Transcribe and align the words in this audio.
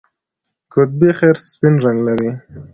قطبي 0.73 1.09
خرس 1.17 1.41
سپین 1.53 1.73
رنګ 1.85 1.97
لري 2.07 2.31